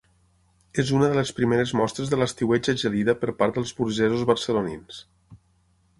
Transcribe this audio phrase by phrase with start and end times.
[0.83, 5.03] És una de les primeres mostres de l'estiueig a Gelida per part dels burgesos barcelonins.